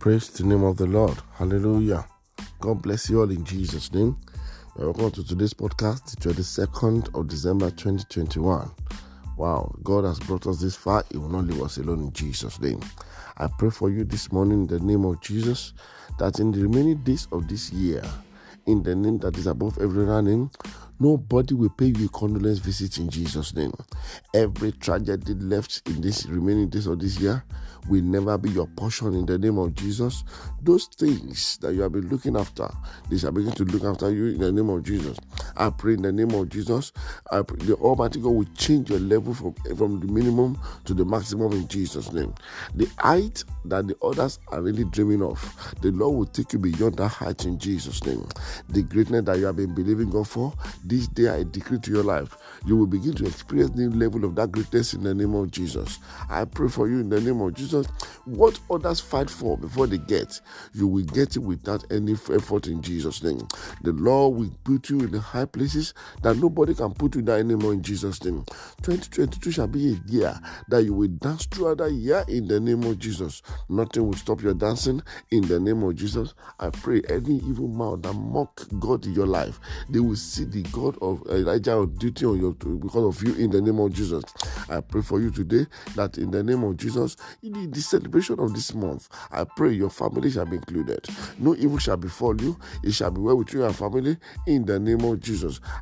[0.00, 1.18] Praise the name of the Lord.
[1.34, 2.06] Hallelujah.
[2.58, 4.16] God bless you all in Jesus' name.
[4.74, 8.70] Welcome to today's podcast, the 22nd of December 2021.
[9.36, 11.04] Wow, God has brought us this far.
[11.12, 12.80] He will not leave us alone in Jesus' name.
[13.36, 15.74] I pray for you this morning in the name of Jesus
[16.18, 18.02] that in the remaining days of this year,
[18.64, 20.50] in the name that is above every other name,
[20.98, 23.74] nobody will pay you a condolence visit in Jesus' name.
[24.32, 27.44] Every tragedy left in this remaining days of this year
[27.88, 30.24] will never be your portion in the name of Jesus.
[30.62, 32.68] Those things that you have been looking after,
[33.10, 35.16] they shall begin to look after you in the name of Jesus.
[35.56, 36.92] I pray in the name of Jesus.
[37.30, 41.04] I pray the Almighty God will change your level from, from the minimum to the
[41.04, 42.34] maximum in Jesus' name.
[42.74, 45.40] The height that the others are really dreaming of,
[45.82, 48.26] the Lord will take you beyond that height in Jesus' name.
[48.68, 50.52] The greatness that you have been believing God for,
[50.84, 54.34] this day I decree to your life, you will begin to experience the level of
[54.36, 55.98] that greatness in the name of Jesus.
[56.28, 57.86] I pray for you in the name of Jesus.
[58.24, 60.40] What others fight for before they get,
[60.74, 63.46] you will get it without any effort in Jesus' name.
[63.82, 67.38] The Lord will put you in the high places that nobody can put you there
[67.38, 68.44] anymore in Jesus' name.
[68.82, 70.38] 2022 shall be a year
[70.68, 73.42] that you will dance throughout that year in the name of Jesus.
[73.68, 76.34] Nothing will stop your dancing in the name of Jesus.
[76.58, 80.62] I pray any evil mouth that mock God in your life, they will see the
[80.64, 84.24] God of Elijah on duty on your because of you in the name of Jesus.
[84.68, 85.66] I pray for you today
[85.96, 89.90] that in the name of Jesus, in the celebration of this month, I pray your
[89.90, 91.06] family shall be included.
[91.38, 92.58] No evil shall befall you.
[92.82, 94.16] It shall be well with you and family
[94.46, 95.29] in the name of Jesus.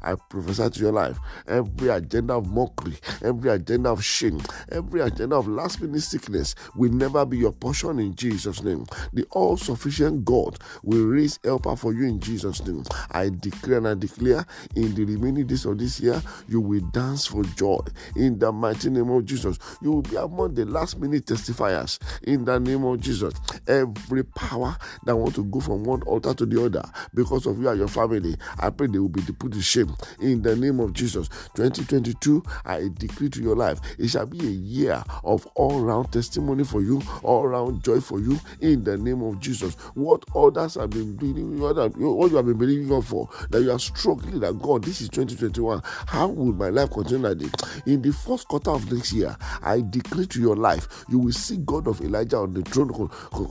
[0.03, 4.41] I prophesy to your life every agenda of mockery, every agenda of shame,
[4.71, 8.87] every agenda of last minute sickness will never be your portion in Jesus' name.
[9.13, 12.85] The all sufficient God will raise helper for you in Jesus' name.
[13.11, 14.45] I declare and I declare
[14.77, 17.81] in the remaining days of this year, you will dance for joy
[18.17, 19.59] in the mighty name of Jesus.
[19.81, 23.35] You will be among the last minute testifiers in the name of Jesus.
[23.67, 26.84] Every power that want to go from one altar to the other
[27.15, 30.43] because of you and your family, I pray they will be put to shame in
[30.43, 31.28] the name of Jesus.
[31.54, 36.65] 2022, I decree to your life, it shall be a year of all round testimony
[36.65, 39.75] for you, all round joy for you in the name of Jesus.
[39.94, 43.78] What others have been believing, what you have been believing God for, that you are
[43.78, 45.81] struggling that God, this is 2021.
[45.84, 47.82] How will my life continue like this?
[47.87, 51.59] In the first quarter of next year, I decree to your life, you will see
[51.59, 52.88] God of Elijah on the throne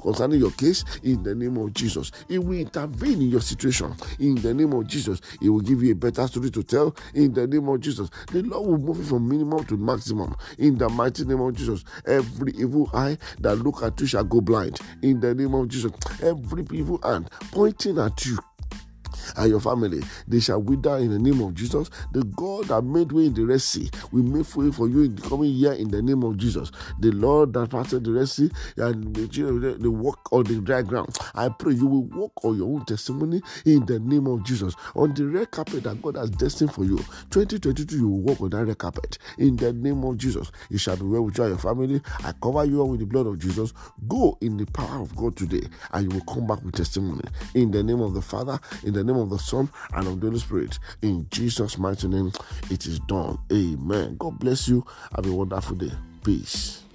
[0.02, 2.12] concerning your case in the name of Jesus.
[2.28, 5.22] He will intervene in your situation in the name of Jesus.
[5.40, 8.10] He will give you a better story to tell in the name of Jesus.
[8.32, 11.84] The Lord will move you from minimum to maximum in the mighty name of Jesus.
[12.06, 15.92] Every evil eye that look at you shall go blind in the name of Jesus.
[16.22, 18.38] Every evil hand pointing at you
[19.38, 20.02] and your family.
[20.28, 21.90] They shall wither in the name of Jesus.
[22.12, 25.16] The God that made way in the Red Sea will make way for you in
[25.16, 26.72] the coming year in the name of Jesus.
[27.00, 31.18] The Lord that parted the Red Sea and the walk on the dry ground.
[31.36, 34.74] I pray you will walk on your own testimony in the name of Jesus.
[34.96, 36.98] On the red carpet that God has destined for you.
[37.30, 40.52] 2022, you will walk on that red carpet in the name of Jesus.
[40.72, 42.02] It shall be well with you and your family.
[42.24, 43.74] I cover you all with the blood of Jesus.
[44.08, 47.72] Go in the power of God today and you will come back with testimony in
[47.72, 50.40] the name of the Father, in the name of the Son, and of the Holy
[50.40, 50.80] Spirit.
[51.02, 52.32] In Jesus' mighty name,
[52.70, 53.38] it is done.
[53.52, 54.16] Amen.
[54.18, 54.86] God bless you.
[55.16, 55.92] Have a wonderful day.
[56.24, 56.87] Peace.